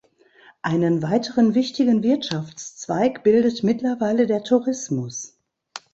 [0.63, 5.37] Einen weiteren wichtigen Wirtschaftszweig bildet mittlerweile der Tourismus.